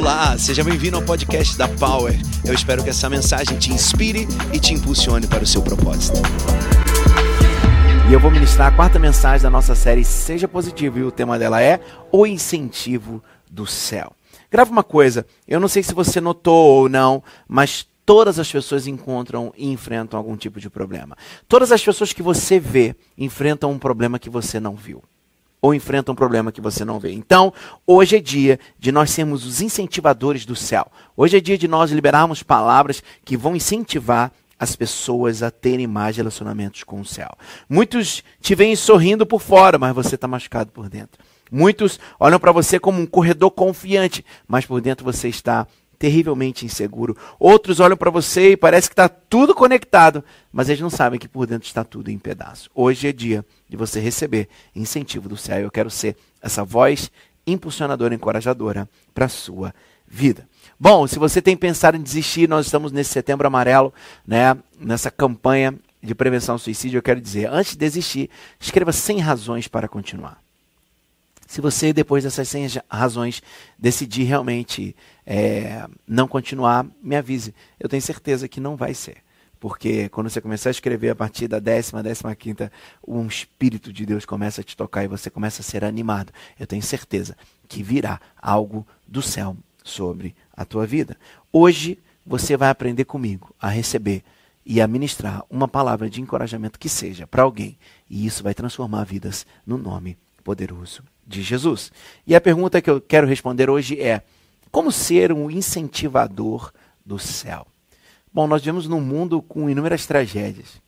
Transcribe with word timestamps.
Olá, 0.00 0.38
seja 0.38 0.64
bem-vindo 0.64 0.96
ao 0.96 1.02
podcast 1.02 1.58
da 1.58 1.68
Power. 1.68 2.18
Eu 2.42 2.54
espero 2.54 2.82
que 2.82 2.88
essa 2.88 3.06
mensagem 3.10 3.58
te 3.58 3.70
inspire 3.70 4.26
e 4.50 4.58
te 4.58 4.72
impulsione 4.72 5.26
para 5.26 5.44
o 5.44 5.46
seu 5.46 5.60
propósito. 5.60 6.16
E 8.08 8.10
eu 8.14 8.18
vou 8.18 8.30
ministrar 8.30 8.72
a 8.72 8.74
quarta 8.74 8.98
mensagem 8.98 9.42
da 9.42 9.50
nossa 9.50 9.74
série 9.74 10.02
Seja 10.02 10.48
Positivo 10.48 10.98
e 10.98 11.04
o 11.04 11.10
tema 11.10 11.38
dela 11.38 11.60
é 11.60 11.80
O 12.10 12.26
Incentivo 12.26 13.22
do 13.50 13.66
Céu. 13.66 14.16
Grava 14.50 14.70
uma 14.70 14.82
coisa, 14.82 15.26
eu 15.46 15.60
não 15.60 15.68
sei 15.68 15.82
se 15.82 15.92
você 15.92 16.18
notou 16.18 16.76
ou 16.76 16.88
não, 16.88 17.22
mas 17.46 17.86
todas 18.06 18.38
as 18.38 18.50
pessoas 18.50 18.86
encontram 18.86 19.52
e 19.54 19.70
enfrentam 19.70 20.16
algum 20.16 20.34
tipo 20.34 20.58
de 20.58 20.70
problema. 20.70 21.14
Todas 21.46 21.70
as 21.70 21.84
pessoas 21.84 22.14
que 22.14 22.22
você 22.22 22.58
vê 22.58 22.96
enfrentam 23.18 23.70
um 23.70 23.78
problema 23.78 24.18
que 24.18 24.30
você 24.30 24.58
não 24.58 24.74
viu 24.74 25.02
ou 25.60 25.74
enfrenta 25.74 26.10
um 26.10 26.14
problema 26.14 26.52
que 26.52 26.60
você 26.60 26.84
não 26.84 26.98
vê. 26.98 27.12
Então, 27.12 27.52
hoje 27.86 28.16
é 28.16 28.20
dia 28.20 28.58
de 28.78 28.90
nós 28.90 29.10
sermos 29.10 29.44
os 29.44 29.60
incentivadores 29.60 30.44
do 30.46 30.56
céu. 30.56 30.90
Hoje 31.16 31.36
é 31.36 31.40
dia 31.40 31.58
de 31.58 31.68
nós 31.68 31.90
liberarmos 31.90 32.42
palavras 32.42 33.02
que 33.24 33.36
vão 33.36 33.54
incentivar 33.54 34.32
as 34.58 34.76
pessoas 34.76 35.42
a 35.42 35.50
terem 35.50 35.86
mais 35.86 36.16
relacionamentos 36.16 36.84
com 36.84 37.00
o 37.00 37.04
céu. 37.04 37.30
Muitos 37.68 38.22
te 38.40 38.54
veem 38.54 38.76
sorrindo 38.76 39.24
por 39.24 39.40
fora, 39.40 39.78
mas 39.78 39.94
você 39.94 40.16
está 40.16 40.28
machucado 40.28 40.70
por 40.70 40.88
dentro. 40.88 41.22
Muitos 41.50 41.98
olham 42.18 42.38
para 42.38 42.52
você 42.52 42.78
como 42.78 43.00
um 43.00 43.06
corredor 43.06 43.50
confiante, 43.50 44.24
mas 44.46 44.66
por 44.66 44.80
dentro 44.80 45.04
você 45.04 45.28
está 45.28 45.66
terrivelmente 46.00 46.64
inseguro. 46.64 47.14
Outros 47.38 47.78
olham 47.78 47.96
para 47.96 48.10
você 48.10 48.52
e 48.52 48.56
parece 48.56 48.88
que 48.88 48.94
está 48.94 49.06
tudo 49.06 49.54
conectado, 49.54 50.24
mas 50.50 50.70
eles 50.70 50.80
não 50.80 50.88
sabem 50.88 51.20
que 51.20 51.28
por 51.28 51.46
dentro 51.46 51.68
está 51.68 51.84
tudo 51.84 52.10
em 52.10 52.18
pedaço. 52.18 52.70
Hoje 52.74 53.06
é 53.06 53.12
dia 53.12 53.44
de 53.68 53.76
você 53.76 54.00
receber 54.00 54.48
incentivo 54.74 55.28
do 55.28 55.36
céu. 55.36 55.58
Eu 55.60 55.70
quero 55.70 55.90
ser 55.90 56.16
essa 56.40 56.64
voz 56.64 57.10
impulsionadora, 57.46 58.14
encorajadora 58.14 58.88
para 59.12 59.26
a 59.26 59.28
sua 59.28 59.74
vida. 60.08 60.48
Bom, 60.78 61.06
se 61.06 61.18
você 61.18 61.42
tem 61.42 61.54
pensado 61.54 61.98
em 61.98 62.02
desistir, 62.02 62.48
nós 62.48 62.64
estamos 62.64 62.92
nesse 62.92 63.10
setembro 63.10 63.46
amarelo, 63.46 63.92
né, 64.26 64.56
nessa 64.80 65.10
campanha 65.10 65.74
de 66.02 66.14
prevenção 66.14 66.54
ao 66.54 66.58
suicídio. 66.58 66.96
Eu 66.96 67.02
quero 67.02 67.20
dizer, 67.20 67.46
antes 67.52 67.72
de 67.72 67.78
desistir, 67.78 68.30
escreva 68.58 68.90
100 68.90 69.18
razões 69.18 69.68
para 69.68 69.86
continuar. 69.86 70.40
Se 71.50 71.60
você, 71.60 71.92
depois 71.92 72.22
dessas 72.22 72.48
100 72.48 72.80
razões, 72.88 73.42
decidir 73.76 74.22
realmente 74.22 74.94
é, 75.26 75.84
não 76.06 76.28
continuar, 76.28 76.86
me 77.02 77.16
avise. 77.16 77.52
Eu 77.80 77.88
tenho 77.88 78.00
certeza 78.00 78.46
que 78.46 78.60
não 78.60 78.76
vai 78.76 78.94
ser. 78.94 79.16
Porque 79.58 80.08
quando 80.10 80.30
você 80.30 80.40
começar 80.40 80.70
a 80.70 80.70
escrever 80.70 81.08
a 81.08 81.14
partir 81.16 81.48
da 81.48 81.58
décima, 81.58 82.04
décima 82.04 82.36
quinta, 82.36 82.70
um 83.04 83.26
Espírito 83.26 83.92
de 83.92 84.06
Deus 84.06 84.24
começa 84.24 84.60
a 84.60 84.64
te 84.64 84.76
tocar 84.76 85.02
e 85.02 85.08
você 85.08 85.28
começa 85.28 85.60
a 85.60 85.64
ser 85.64 85.84
animado. 85.84 86.32
Eu 86.56 86.68
tenho 86.68 86.84
certeza 86.84 87.36
que 87.66 87.82
virá 87.82 88.20
algo 88.40 88.86
do 89.04 89.20
céu 89.20 89.56
sobre 89.82 90.36
a 90.56 90.64
tua 90.64 90.86
vida. 90.86 91.16
Hoje 91.52 91.98
você 92.24 92.56
vai 92.56 92.68
aprender 92.68 93.06
comigo 93.06 93.52
a 93.60 93.68
receber 93.68 94.22
e 94.64 94.80
a 94.80 94.86
ministrar 94.86 95.42
uma 95.50 95.66
palavra 95.66 96.08
de 96.08 96.20
encorajamento 96.20 96.78
que 96.78 96.88
seja 96.88 97.26
para 97.26 97.42
alguém. 97.42 97.76
E 98.08 98.24
isso 98.24 98.40
vai 98.40 98.54
transformar 98.54 99.02
vidas 99.02 99.44
no 99.66 99.76
nome 99.76 100.16
poderoso 100.44 101.02
de 101.30 101.42
Jesus. 101.42 101.92
E 102.26 102.34
a 102.34 102.40
pergunta 102.40 102.82
que 102.82 102.90
eu 102.90 103.00
quero 103.00 103.26
responder 103.26 103.70
hoje 103.70 104.00
é: 104.00 104.22
como 104.70 104.90
ser 104.90 105.32
um 105.32 105.50
incentivador 105.50 106.72
do 107.06 107.18
céu? 107.18 107.66
Bom, 108.32 108.46
nós 108.46 108.60
vivemos 108.60 108.86
num 108.86 109.00
mundo 109.00 109.40
com 109.40 109.70
inúmeras 109.70 110.06
tragédias, 110.06 110.80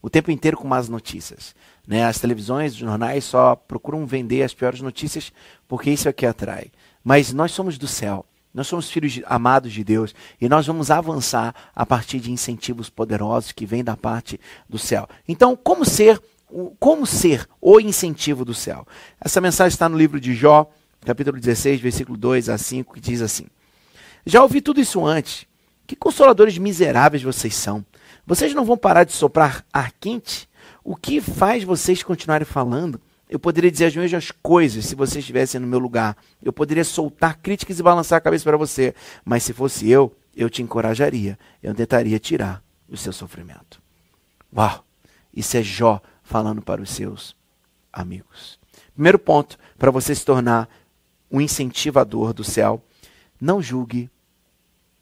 o 0.00 0.08
tempo 0.08 0.30
inteiro 0.30 0.56
com 0.56 0.66
más 0.66 0.88
notícias. 0.88 1.54
Né? 1.86 2.04
As 2.04 2.18
televisões, 2.18 2.72
os 2.72 2.78
jornais 2.78 3.24
só 3.24 3.54
procuram 3.54 4.06
vender 4.06 4.42
as 4.42 4.54
piores 4.54 4.80
notícias 4.80 5.32
porque 5.66 5.90
isso 5.90 6.08
é 6.08 6.10
o 6.10 6.14
que 6.14 6.26
atrai. 6.26 6.70
Mas 7.02 7.32
nós 7.32 7.52
somos 7.52 7.76
do 7.76 7.86
céu. 7.86 8.24
Nós 8.52 8.66
somos 8.66 8.90
filhos 8.90 9.12
de, 9.12 9.22
amados 9.26 9.72
de 9.72 9.84
Deus 9.84 10.14
e 10.40 10.48
nós 10.48 10.66
vamos 10.66 10.90
avançar 10.90 11.54
a 11.74 11.86
partir 11.86 12.18
de 12.18 12.32
incentivos 12.32 12.88
poderosos 12.88 13.52
que 13.52 13.66
vêm 13.66 13.84
da 13.84 13.96
parte 13.96 14.40
do 14.68 14.78
céu. 14.78 15.08
Então, 15.28 15.54
como 15.54 15.84
ser 15.84 16.20
como 16.78 17.06
ser 17.06 17.46
o 17.60 17.80
incentivo 17.80 18.44
do 18.44 18.54
céu. 18.54 18.86
Essa 19.20 19.40
mensagem 19.40 19.74
está 19.74 19.88
no 19.88 19.96
livro 19.96 20.20
de 20.20 20.34
Jó, 20.34 20.70
capítulo 21.04 21.38
16, 21.38 21.80
versículo 21.80 22.16
2 22.16 22.48
a 22.48 22.58
5, 22.58 22.94
que 22.94 23.00
diz 23.00 23.22
assim: 23.22 23.46
Já 24.24 24.42
ouvi 24.42 24.60
tudo 24.60 24.80
isso 24.80 25.04
antes. 25.04 25.46
Que 25.86 25.96
consoladores 25.96 26.58
miseráveis 26.58 27.22
vocês 27.22 27.54
são. 27.54 27.84
Vocês 28.26 28.52
não 28.52 28.64
vão 28.64 28.76
parar 28.76 29.04
de 29.04 29.12
soprar 29.12 29.64
ar 29.72 29.90
quente? 29.98 30.46
O 30.84 30.94
que 30.94 31.18
faz 31.18 31.64
vocês 31.64 32.02
continuarem 32.02 32.44
falando? 32.44 33.00
Eu 33.28 33.38
poderia 33.38 33.70
dizer 33.70 33.86
as 33.86 33.96
mesmas 33.96 34.30
coisas 34.30 34.84
se 34.84 34.94
vocês 34.94 35.22
estivessem 35.22 35.60
no 35.60 35.66
meu 35.66 35.78
lugar. 35.78 36.16
Eu 36.42 36.52
poderia 36.52 36.84
soltar 36.84 37.38
críticas 37.38 37.78
e 37.78 37.82
balançar 37.82 38.18
a 38.18 38.20
cabeça 38.20 38.44
para 38.44 38.56
você. 38.56 38.94
Mas 39.24 39.44
se 39.44 39.54
fosse 39.54 39.88
eu, 39.88 40.14
eu 40.36 40.50
te 40.50 40.62
encorajaria. 40.62 41.38
Eu 41.62 41.74
tentaria 41.74 42.18
tirar 42.18 42.62
o 42.86 42.96
seu 42.96 43.12
sofrimento. 43.12 43.80
Uau! 44.54 44.84
Isso 45.34 45.56
é 45.56 45.62
Jó 45.62 46.02
falando 46.28 46.60
para 46.60 46.82
os 46.82 46.90
seus 46.90 47.34
amigos. 47.90 48.58
Primeiro 48.92 49.18
ponto 49.18 49.58
para 49.78 49.90
você 49.90 50.14
se 50.14 50.24
tornar 50.24 50.68
um 51.30 51.40
incentivador 51.40 52.34
do 52.34 52.44
céu: 52.44 52.84
não 53.40 53.62
julgue, 53.62 54.10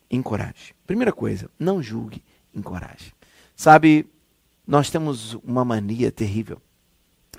encoraje. 0.09 0.73
Primeira 0.87 1.13
coisa, 1.13 1.51
não 1.59 1.83
julgue, 1.83 2.23
encoraje. 2.55 3.13
Sabe, 3.57 4.07
nós 4.65 4.89
temos 4.89 5.35
uma 5.43 5.65
mania 5.65 6.13
terrível 6.13 6.63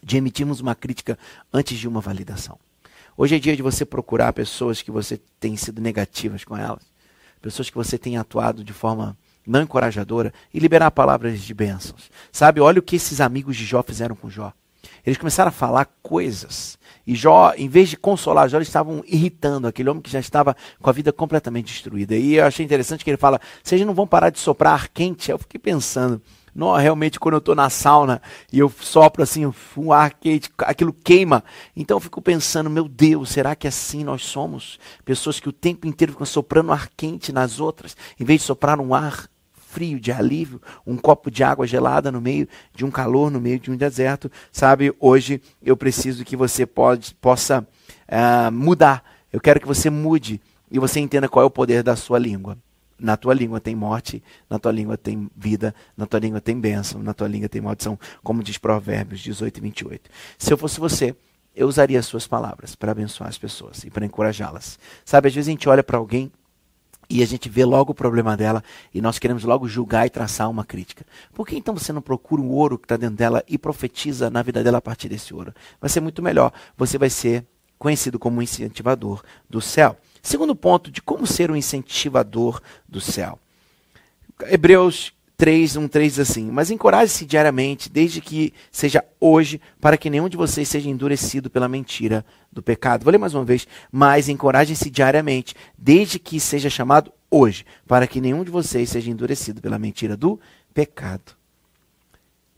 de 0.03 0.17
emitirmos 0.17 0.59
uma 0.59 0.75
crítica 0.75 1.17
antes 1.51 1.79
de 1.79 1.87
uma 1.87 2.01
validação. 2.01 2.59
Hoje 3.15 3.37
é 3.37 3.39
dia 3.39 3.55
de 3.55 3.61
você 3.61 3.85
procurar 3.85 4.33
pessoas 4.33 4.81
que 4.81 4.91
você 4.91 5.19
tem 5.39 5.55
sido 5.55 5.81
negativas 5.81 6.43
com 6.43 6.57
elas, 6.57 6.83
pessoas 7.41 7.69
que 7.69 7.75
você 7.75 7.97
tem 7.97 8.17
atuado 8.17 8.63
de 8.63 8.73
forma 8.73 9.17
não 9.47 9.61
encorajadora, 9.61 10.33
e 10.53 10.59
liberar 10.59 10.91
palavras 10.91 11.41
de 11.41 11.53
bênçãos. 11.53 12.09
Sabe, 12.31 12.59
olha 12.59 12.79
o 12.79 12.83
que 12.83 12.97
esses 12.97 13.21
amigos 13.21 13.55
de 13.55 13.65
Jó 13.65 13.81
fizeram 13.81 14.15
com 14.15 14.29
Jó. 14.29 14.51
Eles 15.05 15.17
começaram 15.17 15.49
a 15.49 15.53
falar 15.53 15.89
coisas. 16.03 16.77
E 17.05 17.15
Jó, 17.15 17.53
em 17.55 17.69
vez 17.69 17.89
de 17.89 17.97
consolar 17.97 18.49
Jó, 18.49 18.57
eles 18.57 18.67
estavam 18.67 19.01
irritando 19.07 19.67
aquele 19.67 19.89
homem 19.89 20.01
que 20.01 20.11
já 20.11 20.19
estava 20.19 20.55
com 20.81 20.89
a 20.89 20.93
vida 20.93 21.13
completamente 21.13 21.67
destruída. 21.67 22.15
E 22.15 22.35
eu 22.35 22.45
achei 22.45 22.65
interessante 22.65 23.03
que 23.03 23.09
ele 23.09 23.17
fala: 23.17 23.39
vocês 23.63 23.81
não 23.85 23.93
vão 23.93 24.05
parar 24.05 24.29
de 24.29 24.39
soprar 24.39 24.73
ar 24.73 24.87
quente? 24.89 25.31
Eu 25.31 25.37
fiquei 25.37 25.59
pensando. 25.59 26.21
Não, 26.53 26.73
realmente, 26.75 27.19
quando 27.19 27.35
eu 27.35 27.39
estou 27.39 27.53
na 27.53 27.69
sauna 27.69 28.19
e 28.51 28.57
eu 28.57 28.73
sopro 28.81 29.21
assim, 29.21 29.49
um 29.77 29.93
ar 29.93 30.11
quente, 30.15 30.49
aquilo 30.57 30.91
queima. 30.91 31.43
Então 31.75 31.97
eu 31.97 32.01
fico 32.01 32.19
pensando, 32.19 32.67
meu 32.67 32.87
Deus, 32.87 33.29
será 33.29 33.55
que 33.55 33.67
assim 33.67 34.03
nós 34.03 34.25
somos? 34.25 34.79
Pessoas 35.05 35.39
que 35.39 35.47
o 35.47 35.53
tempo 35.53 35.85
inteiro 35.85 36.13
ficam 36.13 36.25
soprando 36.25 36.71
ar 36.71 36.89
quente 36.97 37.31
nas 37.31 37.59
outras, 37.59 37.95
em 38.19 38.25
vez 38.25 38.41
de 38.41 38.47
soprar 38.47 38.79
um 38.79 38.95
ar 38.95 39.29
frio, 39.67 39.99
de 39.99 40.11
alívio, 40.11 40.61
um 40.85 40.95
copo 40.95 41.29
de 41.29 41.43
água 41.43 41.67
gelada 41.67 42.11
no 42.11 42.21
meio 42.21 42.47
de 42.73 42.85
um 42.85 42.89
calor, 42.89 43.29
no 43.29 43.39
meio 43.39 43.59
de 43.59 43.69
um 43.69 43.75
deserto. 43.75 44.31
Sabe, 44.51 44.93
hoje 44.99 45.41
eu 45.61 45.75
preciso 45.75 46.23
que 46.23 46.35
você 46.35 46.65
pode, 46.65 47.13
possa 47.15 47.67
uh, 48.07 48.51
mudar. 48.51 49.03
Eu 49.31 49.41
quero 49.41 49.59
que 49.59 49.67
você 49.67 49.89
mude 49.89 50.39
e 50.71 50.79
você 50.79 50.99
entenda 50.99 51.27
qual 51.27 51.43
é 51.43 51.45
o 51.45 51.51
poder 51.51 51.83
da 51.83 51.95
sua 51.95 52.17
língua. 52.17 52.57
Na 52.97 53.15
tua 53.15 53.33
língua 53.33 53.59
tem 53.59 53.75
morte, 53.75 54.23
na 54.49 54.57
tua 54.57 54.71
língua 54.71 54.97
tem 54.97 55.29
vida, 55.35 55.75
na 55.95 56.07
tua 56.07 56.19
língua 56.19 56.41
tem 56.41 56.59
bênção, 56.59 57.03
na 57.03 57.13
tua 57.13 57.27
língua 57.27 57.47
tem 57.47 57.61
maldição, 57.61 57.99
como 58.23 58.41
diz 58.41 58.57
Provérbios 58.57 59.19
18 59.19 59.57
e 59.57 59.61
28. 59.61 60.09
Se 60.39 60.51
eu 60.51 60.57
fosse 60.57 60.79
você, 60.79 61.15
eu 61.55 61.67
usaria 61.67 61.99
as 61.99 62.07
suas 62.07 62.25
palavras 62.25 62.73
para 62.73 62.91
abençoar 62.91 63.29
as 63.29 63.37
pessoas 63.37 63.83
e 63.83 63.91
para 63.91 64.05
encorajá-las. 64.05 64.79
Sabe, 65.05 65.27
às 65.27 65.35
vezes 65.35 65.47
a 65.47 65.51
gente 65.51 65.69
olha 65.69 65.83
para 65.83 65.97
alguém 65.97 66.31
e 67.09 67.23
a 67.23 67.25
gente 67.25 67.49
vê 67.49 67.63
logo 67.63 67.91
o 67.91 67.95
problema 67.95 68.35
dela 68.35 68.63
e 68.93 69.01
nós 69.01 69.17
queremos 69.17 69.43
logo 69.43 69.67
julgar 69.67 70.05
e 70.05 70.09
traçar 70.09 70.49
uma 70.49 70.65
crítica. 70.65 71.05
Por 71.33 71.47
que 71.47 71.55
então 71.55 71.75
você 71.75 71.93
não 71.93 72.01
procura 72.01 72.41
o 72.41 72.51
ouro 72.51 72.77
que 72.77 72.85
está 72.85 72.97
dentro 72.97 73.15
dela 73.15 73.43
e 73.47 73.57
profetiza 73.57 74.29
na 74.29 74.41
vida 74.41 74.63
dela 74.63 74.79
a 74.79 74.81
partir 74.81 75.09
desse 75.09 75.33
ouro? 75.33 75.53
Vai 75.79 75.89
ser 75.89 76.01
muito 76.01 76.21
melhor. 76.21 76.51
Você 76.77 76.97
vai 76.97 77.09
ser 77.09 77.45
conhecido 77.77 78.19
como 78.19 78.39
um 78.39 78.41
incentivador 78.41 79.23
do 79.49 79.61
céu. 79.61 79.97
Segundo 80.21 80.55
ponto 80.55 80.91
de 80.91 81.01
como 81.01 81.25
ser 81.25 81.49
um 81.49 81.55
incentivador 81.55 82.61
do 82.87 82.99
céu. 82.99 83.39
Hebreus 84.45 85.13
3, 85.37 85.77
1, 85.77 85.87
3 85.87 86.13
diz 86.13 86.19
assim: 86.19 86.49
Mas 86.49 86.71
encoraje-se 86.71 87.23
diariamente, 87.23 87.89
desde 87.89 88.19
que 88.19 88.51
seja 88.71 89.05
hoje, 89.19 89.61
para 89.79 89.95
que 89.95 90.09
nenhum 90.09 90.27
de 90.27 90.35
vocês 90.35 90.67
seja 90.67 90.89
endurecido 90.89 91.47
pela 91.47 91.69
mentira 91.69 92.25
do 92.51 92.63
pecado. 92.63 93.03
Vou 93.03 93.11
ler 93.11 93.19
mais 93.19 93.35
uma 93.35 93.45
vez. 93.45 93.67
Mas 93.91 94.27
encorajem-se 94.27 94.89
diariamente, 94.89 95.53
desde 95.77 96.17
que 96.17 96.39
seja 96.39 96.71
chamado 96.71 97.13
hoje, 97.29 97.65
para 97.85 98.07
que 98.07 98.19
nenhum 98.19 98.43
de 98.43 98.49
vocês 98.49 98.89
seja 98.89 99.11
endurecido 99.11 99.61
pela 99.61 99.77
mentira 99.77 100.17
do 100.17 100.39
pecado. 100.73 101.37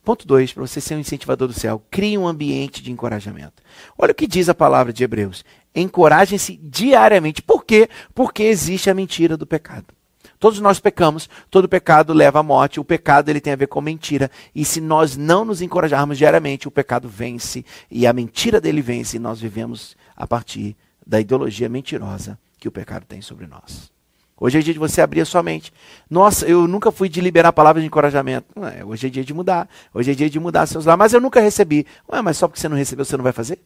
Ponto 0.01 0.25
2, 0.25 0.53
para 0.53 0.65
você 0.65 0.79
ser 0.79 0.95
um 0.95 0.99
incentivador 0.99 1.49
do 1.49 1.53
céu, 1.53 1.83
crie 1.91 2.17
um 2.17 2.27
ambiente 2.27 2.81
de 2.81 2.91
encorajamento. 2.91 3.61
Olha 3.97 4.13
o 4.13 4.15
que 4.15 4.25
diz 4.25 4.47
a 4.47 4.55
palavra 4.55 4.93
de 4.93 5.03
Hebreus. 5.03 5.43
Encorajem-se 5.75 6.57
diariamente. 6.63 7.41
Por 7.41 7.65
quê? 7.65 7.89
Porque 8.15 8.43
existe 8.43 8.89
a 8.89 8.93
mentira 8.93 9.35
do 9.35 9.45
pecado. 9.45 9.98
Todos 10.39 10.61
nós 10.61 10.79
pecamos, 10.79 11.29
todo 11.51 11.67
pecado 11.67 12.13
leva 12.13 12.39
à 12.39 12.43
morte, 12.43 12.79
o 12.79 12.85
pecado 12.85 13.29
ele 13.29 13.41
tem 13.41 13.51
a 13.51 13.57
ver 13.57 13.67
com 13.67 13.81
mentira, 13.81 14.31
e 14.55 14.63
se 14.63 14.79
nós 14.79 15.17
não 15.17 15.43
nos 15.43 15.61
encorajarmos 15.61 16.17
diariamente, 16.17 16.65
o 16.65 16.71
pecado 16.71 17.09
vence 17.09 17.65
e 17.91 18.07
a 18.07 18.13
mentira 18.13 18.61
dele 18.61 18.81
vence, 18.81 19.17
e 19.17 19.19
nós 19.19 19.41
vivemos 19.41 19.97
a 20.15 20.25
partir 20.25 20.77
da 21.05 21.19
ideologia 21.19 21.67
mentirosa 21.67 22.39
que 22.57 22.69
o 22.69 22.71
pecado 22.71 23.05
tem 23.05 23.21
sobre 23.21 23.47
nós. 23.47 23.91
Hoje 24.39 24.59
é 24.59 24.61
dia 24.61 24.71
de 24.71 24.79
você 24.79 25.01
abrir 25.01 25.19
a 25.19 25.25
sua 25.25 25.43
mente. 25.43 25.73
Nossa, 26.09 26.47
eu 26.47 26.65
nunca 26.65 26.93
fui 26.93 27.09
de 27.09 27.19
liberar 27.19 27.51
palavras 27.51 27.83
de 27.83 27.87
encorajamento. 27.87 28.47
Ué, 28.57 28.85
hoje 28.85 29.07
é 29.07 29.09
dia 29.09 29.23
de 29.25 29.33
mudar. 29.33 29.67
Hoje 29.93 30.11
é 30.11 30.15
dia 30.15 30.29
de 30.29 30.39
mudar 30.39 30.65
seus 30.65 30.85
lares. 30.85 30.97
Mas 30.97 31.13
eu 31.13 31.19
nunca 31.19 31.41
recebi. 31.41 31.85
Ué, 32.09 32.21
mas 32.21 32.37
só 32.37 32.47
porque 32.47 32.61
você 32.61 32.69
não 32.69 32.77
recebeu, 32.77 33.03
você 33.03 33.17
não 33.17 33.23
vai 33.23 33.33
fazer? 33.33 33.59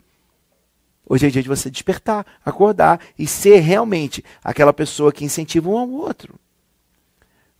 Hoje 1.08 1.28
é 1.28 1.30
dia 1.30 1.44
de 1.44 1.50
você 1.50 1.70
despertar, 1.70 2.26
acordar 2.44 3.00
e 3.20 3.28
ser 3.28 3.60
realmente 3.60 4.26
aquela 4.44 4.74
pessoa 4.74 5.12
que 5.12 5.24
incentiva 5.24 5.70
um 5.70 5.78
ao 5.78 5.88
outro. 5.92 6.40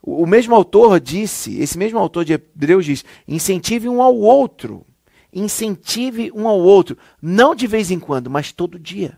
O 0.06 0.26
mesmo 0.26 0.54
autor 0.54 1.00
disse, 1.00 1.60
esse 1.62 1.78
mesmo 1.78 1.98
autor 1.98 2.26
de 2.26 2.34
Hebreus 2.34 2.86
diz: 2.86 3.06
incentive 3.28 3.88
um 3.88 4.02
ao 4.02 4.16
outro. 4.16 4.86
Incentive 5.32 6.32
um 6.36 6.48
ao 6.48 6.60
outro. 6.60 6.98
Não 7.22 7.56
de 7.56 7.66
vez 7.66 7.90
em 7.90 8.00
quando, 8.00 8.30
mas 8.30 8.52
todo 8.52 8.78
dia 8.78 9.18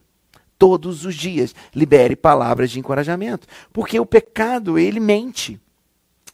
todos 0.57 1.05
os 1.05 1.15
dias. 1.15 1.53
Libere 1.73 2.15
palavras 2.15 2.71
de 2.71 2.79
encorajamento, 2.79 3.47
porque 3.71 3.99
o 3.99 4.05
pecado, 4.05 4.77
ele 4.77 4.99
mente. 4.99 5.59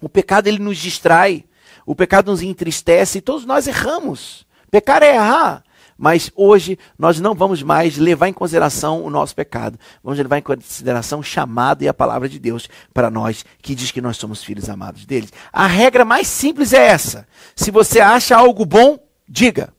O 0.01 0.09
pecado 0.09 0.48
ele 0.48 0.59
nos 0.59 0.77
distrai, 0.77 1.45
o 1.86 1.95
pecado 1.95 2.31
nos 2.31 2.42
entristece 2.42 3.19
e 3.19 3.21
todos 3.21 3.45
nós 3.45 3.68
erramos. 3.68 4.45
Pecar 4.69 5.04
é 5.04 5.15
errar. 5.15 5.63
Mas 6.01 6.31
hoje 6.36 6.80
nós 6.98 7.19
não 7.19 7.36
vamos 7.36 7.62
mais 7.62 7.95
levar 7.95 8.27
em 8.27 8.33
consideração 8.33 9.03
o 9.03 9.09
nosso 9.12 9.36
pecado. 9.36 9.77
Vamos 10.03 10.18
levar 10.18 10.39
em 10.39 10.42
consideração 10.42 11.19
o 11.19 11.24
chamado 11.24 11.83
e 11.83 11.88
a 11.88 11.94
palavra 11.94 12.27
de 12.27 12.39
Deus 12.39 12.68
para 12.92 13.12
nós, 13.12 13.45
que 13.62 13.75
diz 13.75 13.92
que 13.92 14.01
nós 14.01 14.18
somos 14.18 14.44
filhos 14.44 14.68
amados 14.68 15.06
deles. 15.06 15.31
A 15.53 15.68
regra 15.68 16.03
mais 16.03 16.25
simples 16.25 16.74
é 16.74 16.88
essa: 16.88 17.27
se 17.56 17.69
você 17.69 18.00
acha 18.00 18.36
algo 18.36 18.65
bom, 18.65 18.98
diga. 19.30 19.71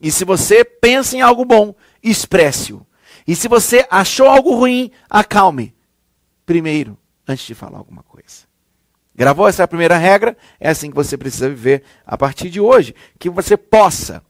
E 0.00 0.10
se 0.10 0.24
você 0.24 0.64
pensa 0.64 1.14
em 1.14 1.20
algo 1.20 1.44
bom, 1.44 1.74
expresse-o. 2.02 2.86
E 3.28 3.36
se 3.36 3.46
você 3.46 3.86
achou 3.90 4.28
algo 4.28 4.54
ruim, 4.54 4.90
acalme. 5.10 5.74
Primeiro, 6.46 6.96
antes 7.28 7.44
de 7.44 7.54
falar 7.54 7.76
alguma 7.76 8.02
coisa. 8.02 8.48
Gravou 9.14 9.46
essa 9.46 9.68
primeira 9.68 9.98
regra? 9.98 10.34
É 10.58 10.70
assim 10.70 10.88
que 10.88 10.96
você 10.96 11.18
precisa 11.18 11.50
viver 11.50 11.82
a 12.06 12.16
partir 12.16 12.48
de 12.48 12.62
hoje. 12.62 12.94
Que 13.18 13.28
você 13.28 13.58
possa 13.58 14.22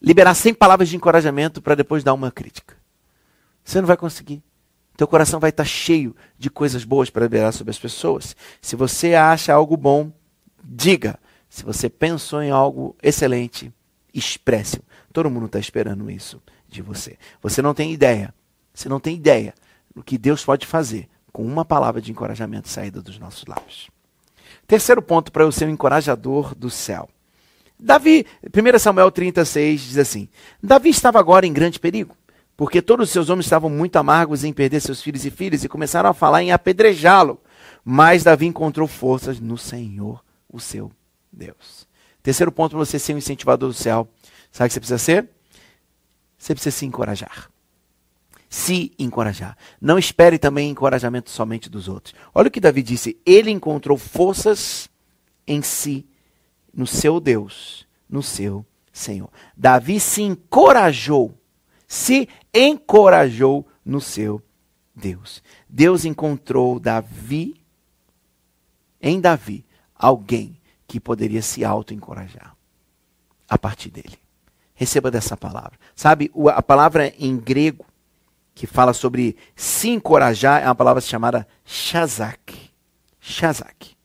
liberar 0.00 0.34
100 0.34 0.54
palavras 0.54 0.88
de 0.88 0.96
encorajamento 0.96 1.60
para 1.60 1.74
depois 1.74 2.04
dar 2.04 2.14
uma 2.14 2.30
crítica. 2.30 2.76
Você 3.64 3.80
não 3.80 3.86
vai 3.86 3.96
conseguir. 3.96 4.42
Teu 4.96 5.06
coração 5.06 5.38
vai 5.38 5.50
estar 5.50 5.64
cheio 5.64 6.16
de 6.38 6.48
coisas 6.48 6.84
boas 6.84 7.10
para 7.10 7.24
liberar 7.24 7.52
sobre 7.52 7.70
as 7.70 7.78
pessoas. 7.78 8.34
Se 8.62 8.76
você 8.76 9.14
acha 9.14 9.52
algo 9.52 9.76
bom, 9.76 10.10
diga. 10.64 11.18
Se 11.48 11.62
você 11.64 11.88
pensou 11.88 12.42
em 12.42 12.50
algo 12.50 12.96
excelente, 13.02 13.72
expresse. 14.12 14.80
Todo 15.12 15.30
mundo 15.30 15.46
está 15.46 15.58
esperando 15.58 16.10
isso 16.10 16.42
de 16.68 16.80
você. 16.80 17.18
Você 17.42 17.60
não 17.60 17.74
tem 17.74 17.92
ideia. 17.92 18.34
Você 18.72 18.88
não 18.88 19.00
tem 19.00 19.16
ideia 19.16 19.54
do 19.94 20.02
que 20.02 20.18
Deus 20.18 20.44
pode 20.44 20.66
fazer 20.66 21.08
com 21.32 21.44
uma 21.44 21.64
palavra 21.64 22.00
de 22.00 22.10
encorajamento 22.10 22.68
saída 22.68 23.02
dos 23.02 23.18
nossos 23.18 23.44
lábios. 23.46 23.90
Terceiro 24.66 25.02
ponto 25.02 25.30
para 25.30 25.44
eu 25.44 25.52
ser 25.52 25.66
o 25.66 25.70
encorajador 25.70 26.54
do 26.54 26.70
céu. 26.70 27.08
Davi, 27.78 28.26
1 28.42 28.78
Samuel 28.78 29.10
36 29.10 29.80
diz 29.80 29.98
assim: 29.98 30.28
Davi 30.62 30.88
estava 30.88 31.18
agora 31.18 31.46
em 31.46 31.52
grande 31.52 31.78
perigo, 31.78 32.16
porque 32.56 32.80
todos 32.80 33.08
os 33.08 33.12
seus 33.12 33.28
homens 33.28 33.46
estavam 33.46 33.68
muito 33.68 33.96
amargos 33.96 34.44
em 34.44 34.52
perder 34.52 34.80
seus 34.80 35.02
filhos 35.02 35.24
e 35.24 35.30
filhas 35.30 35.62
e 35.62 35.68
começaram 35.68 36.10
a 36.10 36.14
falar 36.14 36.42
em 36.42 36.52
apedrejá-lo. 36.52 37.40
Mas 37.84 38.24
Davi 38.24 38.46
encontrou 38.46 38.88
forças 38.88 39.38
no 39.38 39.56
Senhor, 39.56 40.24
o 40.50 40.58
seu 40.58 40.90
Deus. 41.30 41.86
Terceiro 42.22 42.50
ponto 42.50 42.70
para 42.70 42.84
você 42.84 42.98
ser 42.98 43.14
um 43.14 43.18
incentivador 43.18 43.68
do 43.68 43.74
céu. 43.74 44.08
Sabe 44.50 44.66
o 44.66 44.68
que 44.68 44.74
você 44.74 44.80
precisa 44.80 44.98
ser? 44.98 45.28
Você 46.36 46.54
precisa 46.54 46.76
se 46.76 46.86
encorajar. 46.86 47.50
Se 48.48 48.92
encorajar. 48.98 49.56
Não 49.80 49.98
espere 49.98 50.38
também 50.38 50.70
encorajamento 50.70 51.30
somente 51.30 51.70
dos 51.70 51.88
outros. 51.88 52.14
Olha 52.34 52.48
o 52.48 52.50
que 52.50 52.58
Davi 52.58 52.82
disse. 52.82 53.16
Ele 53.24 53.50
encontrou 53.50 53.96
forças 53.96 54.88
em 55.46 55.62
si, 55.62 56.04
no 56.76 56.86
seu 56.86 57.18
Deus, 57.18 57.88
no 58.08 58.22
seu 58.22 58.64
Senhor. 58.92 59.30
Davi 59.56 59.98
se 59.98 60.20
encorajou, 60.20 61.34
se 61.88 62.28
encorajou 62.52 63.66
no 63.82 64.00
seu 64.00 64.42
Deus. 64.94 65.42
Deus 65.68 66.04
encontrou 66.04 66.78
Davi, 66.78 67.60
em 69.00 69.20
Davi, 69.20 69.64
alguém 69.94 70.60
que 70.86 71.00
poderia 71.00 71.40
se 71.40 71.64
auto-encorajar 71.64 72.54
a 73.48 73.58
partir 73.58 73.90
dele. 73.90 74.18
Receba 74.74 75.10
dessa 75.10 75.36
palavra. 75.36 75.78
Sabe, 75.94 76.30
a 76.54 76.62
palavra 76.62 77.12
em 77.18 77.36
grego 77.38 77.86
que 78.54 78.66
fala 78.66 78.92
sobre 78.92 79.36
se 79.54 79.88
encorajar 79.88 80.62
é 80.62 80.66
uma 80.66 80.74
palavra 80.74 81.00
chamada 81.00 81.46
shazak. 81.64 82.70
Shazak. 83.20 83.95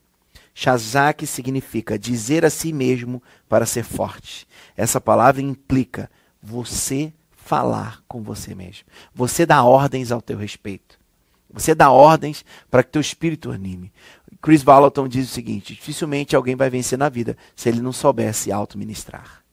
Shazak 0.62 1.26
significa 1.26 1.98
dizer 1.98 2.46
a 2.46 2.50
si 2.52 2.72
mesmo 2.72 3.20
para 3.50 3.66
ser 3.66 3.84
forte. 3.84 4.48
Essa 4.78 5.02
palavra 5.02 5.42
implica 5.42 6.08
você 6.40 7.12
falar 7.32 8.04
com 8.08 8.22
você 8.22 8.54
mesmo. 8.54 8.86
Você 9.12 9.44
dá 9.44 9.64
ordens 9.64 10.12
ao 10.12 10.22
teu 10.22 10.38
respeito. 10.38 11.00
Você 11.52 11.74
dá 11.74 11.90
ordens 11.90 12.46
para 12.70 12.84
que 12.84 12.92
teu 12.92 13.02
espírito 13.02 13.50
anime. 13.50 13.92
Chris 14.40 14.62
Valentin 14.62 15.08
diz 15.08 15.32
o 15.32 15.34
seguinte: 15.34 15.74
dificilmente 15.74 16.36
alguém 16.36 16.56
vai 16.56 16.70
vencer 16.70 16.96
na 16.96 17.10
vida 17.10 17.36
se 17.56 17.68
ele 17.68 17.82
não 17.82 17.92
soubesse 17.92 18.52
auto-ministrar. 18.52 19.44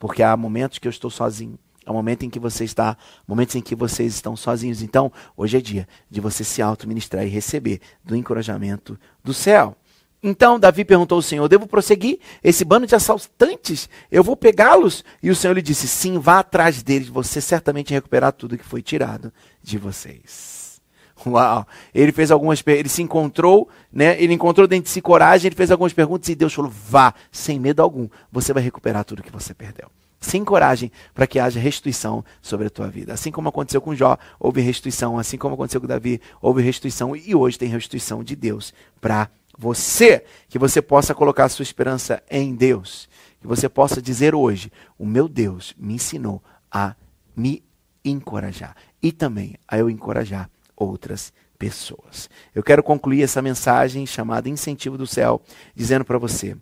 Porque 0.00 0.20
há 0.20 0.36
momentos 0.36 0.80
que 0.80 0.88
eu 0.88 0.90
estou 0.90 1.12
sozinho. 1.12 1.56
Há 1.86 1.92
momento 1.92 2.24
em 2.24 2.30
que 2.30 2.40
você 2.40 2.64
está, 2.64 2.96
momentos 3.24 3.54
em 3.54 3.60
que 3.60 3.76
vocês 3.76 4.12
estão 4.12 4.34
sozinhos. 4.34 4.82
Então, 4.82 5.12
hoje 5.36 5.58
é 5.58 5.60
dia 5.60 5.86
de 6.10 6.20
você 6.20 6.42
se 6.42 6.60
auto-ministrar 6.60 7.24
e 7.24 7.28
receber 7.28 7.80
do 8.04 8.16
encorajamento 8.16 8.98
do 9.22 9.32
céu. 9.32 9.76
Então 10.22 10.58
Davi 10.58 10.84
perguntou 10.84 11.16
ao 11.16 11.22
Senhor: 11.22 11.48
Devo 11.48 11.66
prosseguir? 11.66 12.18
Esse 12.42 12.64
bando 12.64 12.86
de 12.86 12.94
assaltantes, 12.94 13.88
eu 14.10 14.24
vou 14.24 14.36
pegá-los? 14.36 15.04
E 15.22 15.30
o 15.30 15.36
Senhor 15.36 15.54
lhe 15.54 15.62
disse: 15.62 15.86
Sim, 15.86 16.18
vá 16.18 16.40
atrás 16.40 16.82
deles, 16.82 17.08
você 17.08 17.40
certamente 17.40 17.92
recuperar 17.92 18.32
tudo 18.32 18.58
que 18.58 18.64
foi 18.64 18.82
tirado 18.82 19.32
de 19.62 19.78
vocês. 19.78 20.80
Uau! 21.26 21.66
Ele 21.94 22.12
fez 22.12 22.30
algumas 22.30 22.62
ele 22.66 22.88
se 22.88 23.02
encontrou, 23.02 23.68
né? 23.92 24.20
Ele 24.20 24.34
encontrou 24.34 24.66
dentro 24.66 24.84
de 24.84 24.90
si 24.90 25.00
coragem, 25.00 25.48
ele 25.48 25.56
fez 25.56 25.70
algumas 25.70 25.92
perguntas 25.92 26.28
e 26.28 26.34
Deus 26.34 26.52
falou: 26.52 26.70
"Vá, 26.70 27.14
sem 27.30 27.58
medo 27.58 27.82
algum, 27.82 28.08
você 28.30 28.52
vai 28.52 28.62
recuperar 28.62 29.04
tudo 29.04 29.22
que 29.22 29.32
você 29.32 29.54
perdeu." 29.54 29.88
Sem 30.18 30.44
coragem 30.44 30.90
para 31.14 31.26
que 31.26 31.38
haja 31.38 31.60
restituição 31.60 32.24
sobre 32.40 32.66
a 32.66 32.70
tua 32.70 32.88
vida. 32.88 33.12
Assim 33.12 33.30
como 33.30 33.48
aconteceu 33.48 33.80
com 33.80 33.94
Jó, 33.94 34.18
houve 34.40 34.60
restituição, 34.60 35.18
assim 35.18 35.36
como 35.36 35.54
aconteceu 35.54 35.80
com 35.80 35.86
Davi, 35.86 36.20
houve 36.40 36.62
restituição 36.62 37.14
e 37.14 37.34
hoje 37.34 37.58
tem 37.58 37.68
restituição 37.68 38.24
de 38.24 38.34
Deus 38.34 38.72
para 39.00 39.28
você, 39.56 40.24
que 40.48 40.58
você 40.58 40.82
possa 40.82 41.14
colocar 41.14 41.44
a 41.44 41.48
sua 41.48 41.62
esperança 41.62 42.22
em 42.30 42.54
Deus, 42.54 43.08
que 43.40 43.46
você 43.46 43.68
possa 43.68 44.02
dizer 44.02 44.34
hoje: 44.34 44.70
"O 44.98 45.06
meu 45.06 45.28
Deus 45.28 45.74
me 45.78 45.94
ensinou 45.94 46.42
a 46.70 46.94
me 47.34 47.62
encorajar 48.04 48.76
e 49.02 49.12
também 49.12 49.56
a 49.66 49.78
eu 49.78 49.90
encorajar 49.90 50.50
outras 50.76 51.32
pessoas. 51.58 52.28
Eu 52.54 52.62
quero 52.62 52.82
concluir 52.82 53.22
essa 53.22 53.42
mensagem 53.42 54.06
chamada 54.06 54.48
Incentivo 54.48 54.98
do 54.98 55.06
Céu, 55.06 55.42
dizendo 55.74 56.04
para 56.04 56.18
você: 56.18 56.56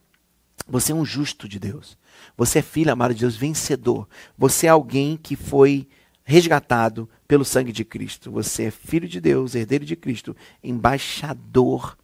você 0.68 0.92
é 0.92 0.94
um 0.94 1.04
justo 1.04 1.48
de 1.48 1.58
Deus. 1.58 1.98
Você 2.36 2.60
é 2.60 2.62
filho 2.62 2.92
amado 2.92 3.14
de 3.14 3.20
Deus, 3.20 3.36
vencedor. 3.36 4.08
Você 4.36 4.66
é 4.66 4.70
alguém 4.70 5.16
que 5.16 5.36
foi 5.36 5.86
resgatado 6.24 7.08
pelo 7.28 7.44
sangue 7.44 7.72
de 7.72 7.84
Cristo. 7.84 8.30
Você 8.30 8.64
é 8.64 8.70
filho 8.70 9.06
de 9.06 9.20
Deus, 9.20 9.54
herdeiro 9.54 9.84
de 9.84 9.94
Cristo, 9.94 10.34
embaixador 10.62 11.96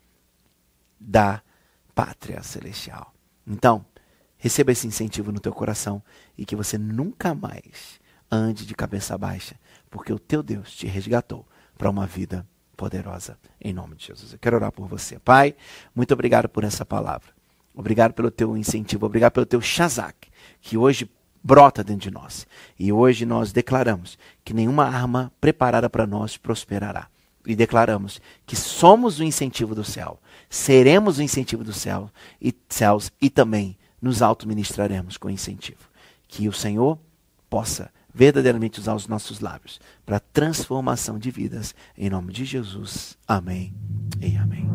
da 1.00 1.42
pátria 1.94 2.42
celestial. 2.42 3.12
Então, 3.46 3.84
receba 4.36 4.72
esse 4.72 4.86
incentivo 4.86 5.32
no 5.32 5.40
teu 5.40 5.52
coração 5.52 6.02
e 6.36 6.44
que 6.44 6.54
você 6.54 6.76
nunca 6.76 7.34
mais 7.34 7.98
ande 8.30 8.66
de 8.66 8.74
cabeça 8.74 9.16
baixa, 9.18 9.56
porque 9.90 10.12
o 10.12 10.18
teu 10.18 10.42
Deus 10.42 10.72
te 10.72 10.86
resgatou 10.86 11.46
para 11.76 11.90
uma 11.90 12.06
vida 12.06 12.46
poderosa. 12.76 13.38
Em 13.60 13.72
nome 13.72 13.96
de 13.96 14.06
Jesus. 14.06 14.32
Eu 14.32 14.38
quero 14.38 14.56
orar 14.56 14.72
por 14.72 14.86
você. 14.86 15.18
Pai, 15.18 15.54
muito 15.94 16.14
obrigado 16.14 16.48
por 16.48 16.64
essa 16.64 16.84
palavra. 16.84 17.28
Obrigado 17.74 18.12
pelo 18.12 18.30
teu 18.30 18.56
incentivo. 18.56 19.06
Obrigado 19.06 19.32
pelo 19.32 19.46
teu 19.46 19.60
shazak, 19.60 20.28
que 20.60 20.76
hoje 20.76 21.10
brota 21.42 21.82
dentro 21.82 22.02
de 22.02 22.10
nós. 22.10 22.46
E 22.78 22.92
hoje 22.92 23.24
nós 23.24 23.52
declaramos 23.52 24.18
que 24.44 24.54
nenhuma 24.54 24.84
arma 24.84 25.32
preparada 25.40 25.88
para 25.88 26.06
nós 26.06 26.36
prosperará. 26.36 27.08
E 27.46 27.54
declaramos 27.54 28.20
que 28.46 28.54
somos 28.54 29.18
o 29.18 29.24
incentivo 29.24 29.74
do 29.74 29.84
céu, 29.84 30.20
seremos 30.48 31.18
o 31.18 31.22
incentivo 31.22 31.64
do 31.64 31.72
céu 31.72 32.10
e 32.40 32.54
céus 32.68 33.10
e 33.20 33.30
também 33.30 33.76
nos 34.00 34.22
autoministraremos 34.22 35.16
com 35.16 35.30
incentivo. 35.30 35.88
Que 36.28 36.48
o 36.48 36.52
Senhor 36.52 36.98
possa 37.48 37.90
verdadeiramente 38.12 38.80
usar 38.80 38.94
os 38.94 39.06
nossos 39.06 39.40
lábios 39.40 39.80
para 40.04 40.20
transformação 40.20 41.18
de 41.18 41.30
vidas. 41.30 41.74
Em 41.96 42.10
nome 42.10 42.32
de 42.32 42.44
Jesus. 42.44 43.16
Amém 43.26 43.74
e 44.20 44.36
amém. 44.36 44.68